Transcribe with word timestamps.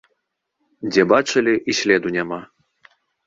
Дзе 0.89 1.03
бачылі, 1.11 1.53
і 1.73 1.77
следу 1.81 2.07
няма! 2.17 2.41